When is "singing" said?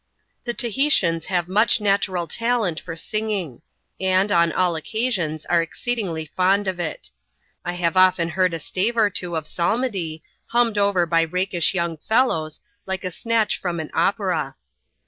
2.95-3.61